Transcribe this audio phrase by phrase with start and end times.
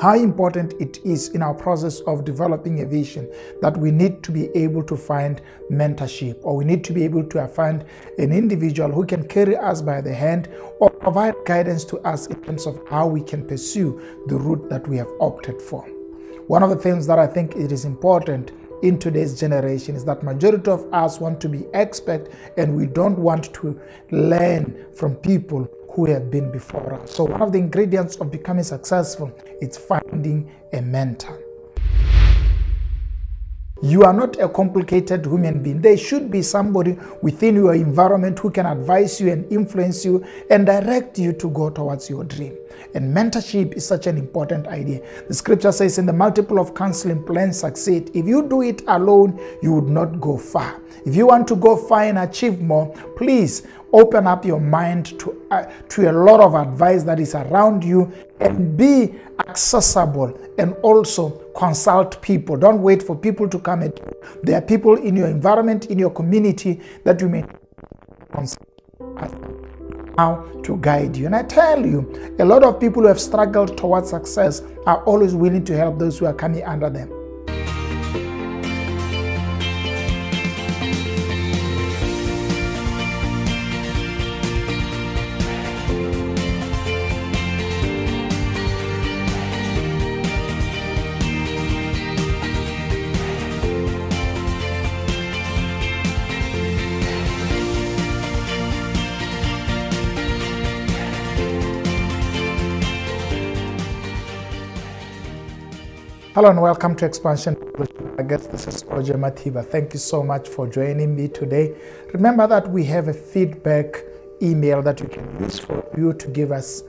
[0.00, 4.32] how important it is in our process of developing a vision that we need to
[4.32, 7.84] be able to find mentorship or we need to be able to find
[8.18, 12.40] an individual who can carry us by the hand or provide guidance to us in
[12.42, 15.82] terms of how we can pursue the route that we have opted for.
[16.46, 18.52] One of the things that I think it is important
[18.82, 23.18] in today's generation is that majority of us want to be expert and we don't
[23.18, 23.80] want to
[24.10, 27.14] learn from people who have been before us.
[27.14, 31.38] So one of the ingredients of becoming successful is finding a mentor.
[33.84, 35.80] You are not a complicated human being.
[35.80, 40.64] There should be somebody within your environment who can advise you and influence you and
[40.64, 42.56] direct you to go towards your dream.
[42.94, 45.02] And mentorship is such an important idea.
[45.26, 48.12] The scripture says, In the multiple of counseling, plans succeed.
[48.14, 50.80] If you do it alone, you would not go far.
[51.04, 55.46] If you want to go far and achieve more, please open up your mind to,
[55.50, 59.14] uh, to a lot of advice that is around you and be
[59.48, 62.56] accessible and also consult people.
[62.56, 64.12] Don't wait for people to come at you.
[64.42, 67.44] There are people in your environment, in your community that you may
[68.32, 68.68] consult
[70.18, 71.26] how to guide you.
[71.26, 75.34] And I tell you, a lot of people who have struggled towards success are always
[75.34, 77.21] willing to help those who are coming under them.
[106.34, 107.58] Hello and welcome to Expansion.
[108.18, 109.66] I guess this is Roger Matiba.
[109.66, 111.76] Thank you so much for joining me today.
[112.14, 114.02] Remember that we have a feedback
[114.40, 116.84] email that you can use for you to give us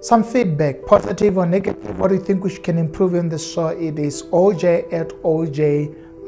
[0.00, 2.00] some feedback, positive or negative.
[2.00, 3.68] What do you think we can improve in the show?
[3.68, 5.10] It is oj at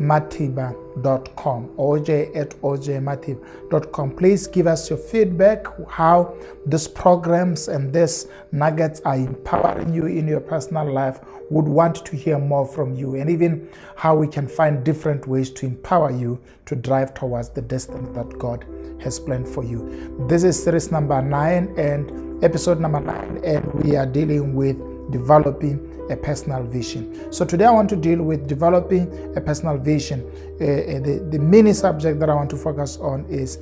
[0.03, 1.70] ojmatiba.com.
[1.78, 4.16] oj at ojmatiba.com.
[4.16, 6.34] Please give us your feedback, how
[6.66, 12.16] these programs and these nuggets are empowering you in your personal life would want to
[12.16, 16.41] hear more from you and even how we can find different ways to empower you
[16.66, 18.65] to drive towards the destiny that God
[19.03, 20.27] has planned for you.
[20.28, 24.77] This is series number nine and episode number nine, and we are dealing with
[25.10, 27.33] developing a personal vision.
[27.33, 30.21] So today I want to deal with developing a personal vision.
[30.61, 33.59] Uh, the, the mini subject that I want to focus on is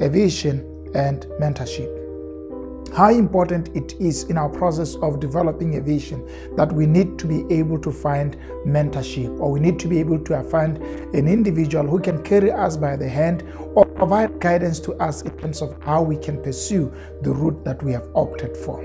[0.00, 0.60] a vision
[0.94, 1.98] and mentorship
[2.94, 6.26] how important it is in our process of developing a vision
[6.56, 10.18] that we need to be able to find mentorship or we need to be able
[10.18, 10.78] to find
[11.14, 13.44] an individual who can carry us by the hand
[13.74, 17.82] or provide guidance to us in terms of how we can pursue the route that
[17.82, 18.82] we have opted for.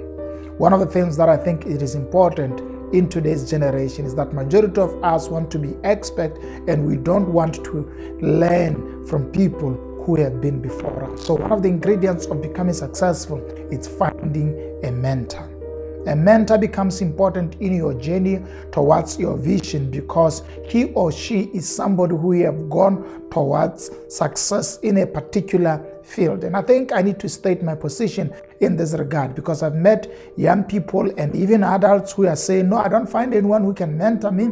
[0.58, 4.34] One of the things that I think it is important in today's generation is that
[4.34, 6.38] majority of us want to be expert
[6.68, 9.74] and we don't want to learn from people
[10.06, 11.26] who have been before us.
[11.26, 13.40] So, one of the ingredients of becoming successful
[13.72, 15.53] is finding a mentor.
[16.06, 18.42] A mentor becomes important in your journey
[18.72, 24.98] towards your vision because he or she is somebody who have gone towards success in
[24.98, 26.44] a particular field.
[26.44, 30.12] And I think I need to state my position in this regard because I've met
[30.38, 33.98] young people and even adults who are saying, No, I don't find anyone who can
[33.98, 34.50] mentor me.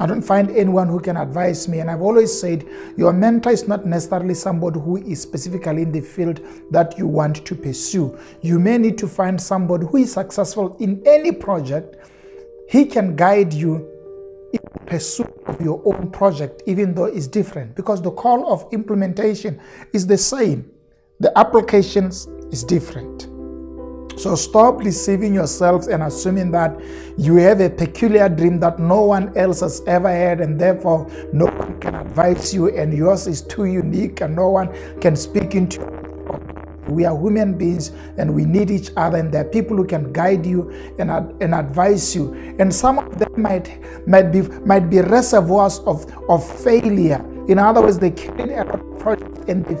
[0.00, 1.80] I don't find anyone who can advise me.
[1.80, 2.64] And I've always said
[2.96, 6.40] your mentor is not necessarily somebody who is specifically in the field
[6.70, 8.16] that you want to pursue.
[8.40, 11.96] You may need to find somebody who is successful in any project.
[12.68, 13.88] He can guide you
[14.52, 19.60] in pursuit of your own project, even though it's different, because the call of implementation
[19.92, 20.70] is the same.
[21.20, 23.37] The applications is different.
[24.18, 26.76] So stop deceiving yourselves and assuming that
[27.16, 31.44] you have a peculiar dream that no one else has ever had, and therefore no
[31.46, 35.86] one can advise you, and yours is too unique, and no one can speak into
[36.88, 40.10] we are human beings and we need each other, and there are people who can
[40.10, 41.10] guide you and,
[41.42, 42.34] and advise you.
[42.58, 43.78] And some of them might,
[44.08, 47.22] might, be, might be reservoirs of, of failure.
[47.46, 48.64] In other words, they carry a
[48.98, 49.76] project and they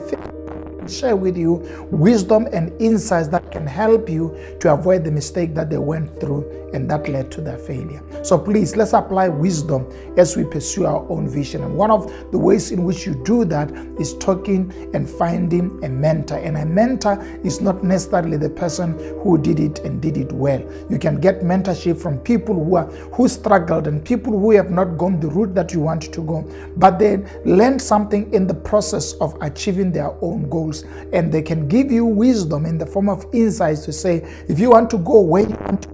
[0.90, 1.54] share with you
[1.90, 6.68] wisdom and insights that can help you to avoid the mistake that they went through
[6.74, 8.02] and that led to their failure.
[8.22, 11.62] So please, let's apply wisdom as we pursue our own vision.
[11.62, 15.88] And one of the ways in which you do that is talking and finding a
[15.88, 16.36] mentor.
[16.36, 20.60] And a mentor is not necessarily the person who did it and did it well.
[20.90, 24.98] You can get mentorship from people who are who struggled and people who have not
[24.98, 29.14] gone the route that you want to go, but they learned something in the process
[29.14, 30.77] of achieving their own goals
[31.12, 34.70] and they can give you wisdom in the form of insights to say, if you
[34.70, 35.90] want to go where you want to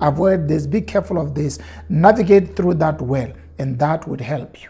[0.00, 1.58] avoid this, be careful of this,
[1.88, 4.68] navigate through that well, and that would help you.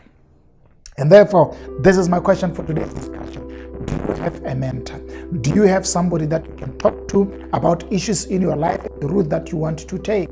[0.99, 3.49] And therefore, this is my question for today's discussion.
[3.87, 4.99] Do you have a mentor?
[5.41, 9.09] Do you have somebody that you can talk to about issues in your life, the
[9.09, 10.29] route that you want to take?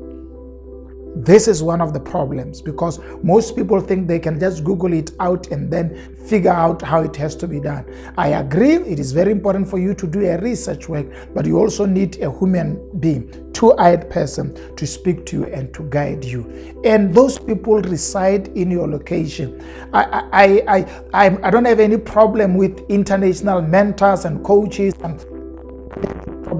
[1.15, 5.11] This is one of the problems because most people think they can just Google it
[5.19, 7.85] out and then figure out how it has to be done.
[8.17, 11.59] I agree, it is very important for you to do a research work, but you
[11.59, 16.23] also need a human being, two eyed person to speak to you and to guide
[16.23, 16.81] you.
[16.85, 19.61] And those people reside in your location.
[19.93, 25.19] I, I, I, I, I don't have any problem with international mentors and coaches and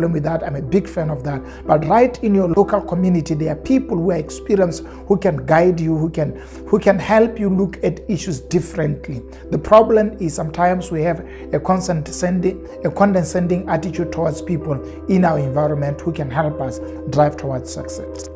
[0.02, 0.44] problem with that.
[0.44, 1.42] I'm a big fan of that.
[1.68, 5.80] But right in your local community, there are people who are experienced who can guide
[5.80, 6.32] you, who can
[6.68, 9.22] who can help you look at issues differently.
[9.52, 11.20] The problem is sometimes we have
[11.54, 16.80] a condescending, a condescending attitude towards people in our environment who can help us
[17.12, 18.30] drive towards success.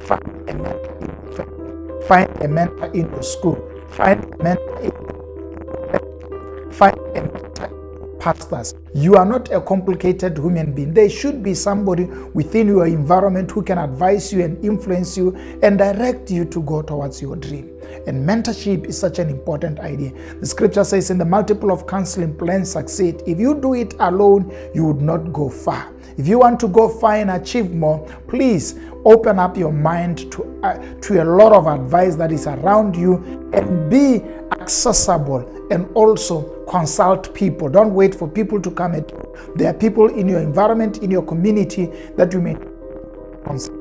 [0.00, 3.58] Find a mentor, find a mentor in your school.
[3.88, 4.92] Find a mentor in
[6.72, 7.39] find a mentor
[8.20, 8.74] pastors.
[8.94, 10.94] You are not a complicated human being.
[10.94, 15.78] There should be somebody within your environment who can advise you and influence you and
[15.78, 17.70] direct you to go towards your dream.
[18.06, 20.12] And mentorship is such an important idea.
[20.38, 23.22] The scripture says, In the multiple of counseling, plans succeed.
[23.26, 25.92] If you do it alone, you would not go far.
[26.16, 30.60] If you want to go far and achieve more, please open up your mind to,
[30.62, 34.22] uh, to a lot of advice that is around you and be
[34.60, 37.68] accessible and also consult people.
[37.68, 39.36] Don't wait for people to come at you.
[39.56, 41.86] There are people in your environment, in your community
[42.16, 42.56] that you may
[43.44, 43.80] consult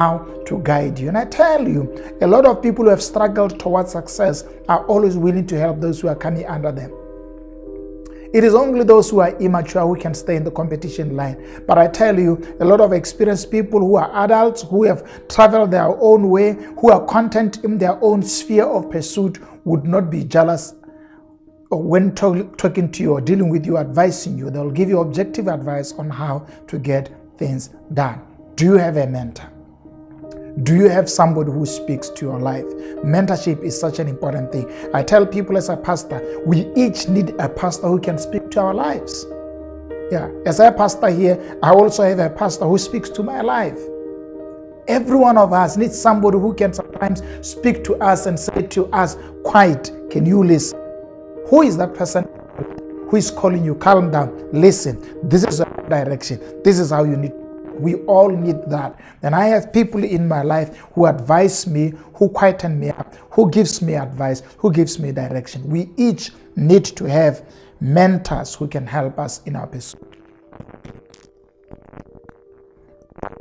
[0.00, 1.08] how to guide you.
[1.08, 5.16] And I tell you, a lot of people who have struggled towards success are always
[5.16, 6.90] willing to help those who are coming under them.
[8.32, 11.64] It is only those who are immature who can stay in the competition line.
[11.66, 15.72] But I tell you, a lot of experienced people who are adults, who have traveled
[15.72, 20.22] their own way, who are content in their own sphere of pursuit, would not be
[20.22, 20.74] jealous
[21.70, 24.50] when talk, talking to you or dealing with you, advising you.
[24.50, 28.22] They'll give you objective advice on how to get things done.
[28.54, 29.50] Do you have a mentor?
[30.62, 32.64] Do you have somebody who speaks to your life?
[33.04, 34.68] Mentorship is such an important thing.
[34.92, 38.60] I tell people as a pastor, we each need a pastor who can speak to
[38.60, 39.26] our lives.
[40.10, 43.78] Yeah, as a pastor here, I also have a pastor who speaks to my life.
[44.88, 48.86] Every one of us needs somebody who can sometimes speak to us and say to
[48.86, 50.78] us, Quiet, can you listen?
[51.46, 52.28] Who is that person
[53.08, 53.76] who is calling you?
[53.76, 55.00] Calm down, listen.
[55.22, 56.40] This is a direction.
[56.64, 57.32] This is how you need
[57.80, 58.98] we all need that.
[59.22, 63.50] And I have people in my life who advise me, who quieten me up, who
[63.50, 65.68] gives me advice, who gives me direction.
[65.68, 67.44] We each need to have
[67.80, 70.06] mentors who can help us in our pursuit.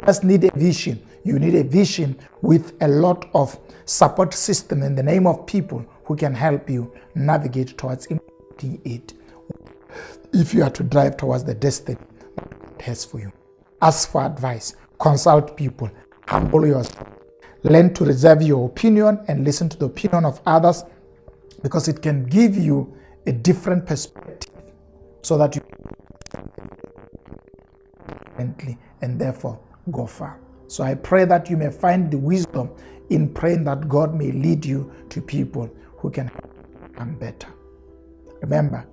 [0.06, 1.02] Just need a vision.
[1.24, 5.86] You need a vision with a lot of support system in the name of people
[6.06, 9.14] who can help you navigate towards implementing it.
[10.34, 11.98] If you are to drive towards the destiny
[12.80, 13.39] it has for you
[13.82, 15.90] ask for advice, consult people,
[16.28, 17.08] humble yourself,
[17.64, 20.84] learn to reserve your opinion and listen to the opinion of others
[21.62, 22.96] because it can give you
[23.26, 24.54] a different perspective
[25.22, 25.62] so that you
[29.02, 29.60] and therefore
[29.92, 30.40] go far.
[30.68, 32.70] So I pray that you may find the wisdom
[33.10, 36.32] in praying that God may lead you to people who can
[36.88, 37.48] become better.
[38.42, 38.86] Remember,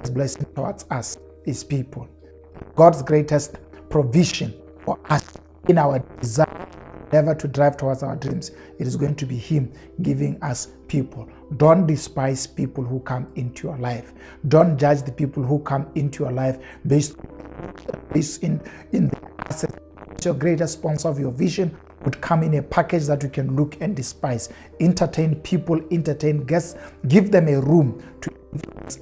[0.00, 2.08] His blessing towards us is people.
[2.74, 3.56] God's greatest
[3.96, 4.52] provision
[4.84, 5.24] for us
[5.68, 6.68] in our desire
[7.12, 8.50] ever to drive towards our dreams.
[8.78, 9.72] It is going to be Him
[10.02, 11.26] giving us people.
[11.56, 14.12] Don't despise people who come into your life.
[14.48, 17.16] Don't judge the people who come into your life based,
[18.12, 18.60] based in,
[18.92, 19.82] in the asset.
[20.22, 21.74] Your greatest sponsor of your vision
[22.06, 24.48] would come in a package that you can look and despise.
[24.80, 26.76] Entertain people, entertain guests,
[27.08, 28.30] give them a room to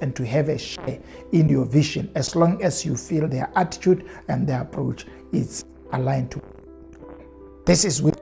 [0.01, 0.99] and to have a share
[1.31, 6.29] in your vision as long as you feel their attitude and their approach is aligned
[6.31, 6.41] to
[7.65, 8.21] this is with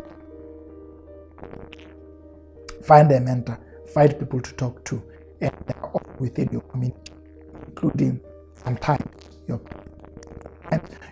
[2.84, 3.58] find a mentor
[3.94, 5.02] find people to talk to
[5.42, 7.13] and they are all within your community
[7.68, 8.20] including
[8.63, 9.06] sometimes
[9.48, 9.58] your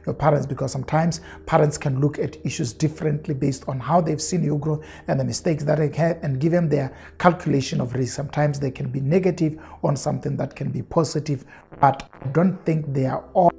[0.05, 4.43] your parents because sometimes parents can look at issues differently based on how they've seen
[4.43, 8.15] you grow and the mistakes that they have and give them their calculation of risk.
[8.15, 11.45] Sometimes they can be negative on something that can be positive,
[11.79, 13.51] but I don't think they are all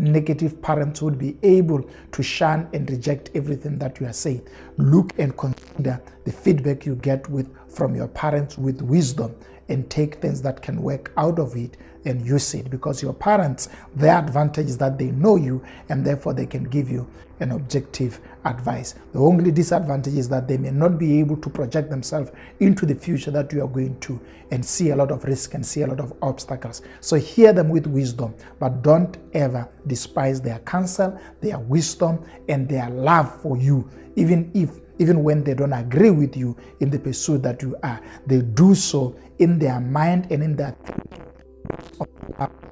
[0.00, 4.46] negative parents would be able to shun and reject everything that you are saying.
[4.78, 9.34] Look and consider the feedback you get with from your parents with wisdom
[9.68, 13.68] and take things that can work out of it and use it because your parents
[13.94, 17.06] their advantage is that they know you and therefore they can give you
[17.40, 18.94] an objective advice.
[19.12, 22.94] The only disadvantage is that they may not be able to project themselves into the
[22.94, 25.86] future that you are going to and see a lot of risk and see a
[25.86, 26.82] lot of obstacles.
[27.00, 32.90] So hear them with wisdom, but don't ever despise their counsel, their wisdom, and their
[32.90, 37.42] love for you, even if even when they don't agree with you in the pursuit
[37.42, 38.00] that you are.
[38.26, 40.76] They do so in their mind and in their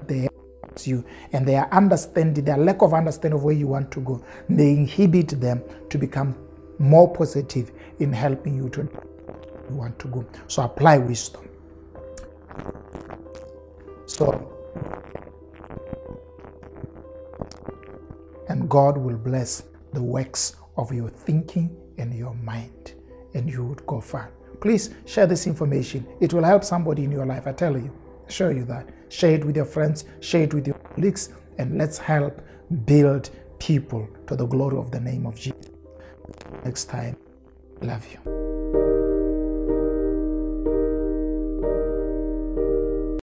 [0.06, 0.28] they
[0.84, 4.70] you and their understanding, their lack of understanding of where you want to go, they
[4.70, 6.36] inhibit them to become
[6.78, 10.24] more positive in helping you to you want to go.
[10.46, 11.48] So apply wisdom.
[14.06, 14.54] So
[18.48, 19.62] and God will bless
[19.94, 22.94] the works of your thinking and your mind,
[23.34, 24.30] and you would go far.
[24.60, 26.06] Please share this information.
[26.20, 27.46] It will help somebody in your life.
[27.46, 27.92] I tell you,
[28.28, 28.88] show you that.
[29.08, 32.42] Share it with your friends, share it with your colleagues, and let's help
[32.84, 35.70] build people to the glory of the name of Jesus.
[36.64, 37.16] Next time,
[37.80, 38.47] love you.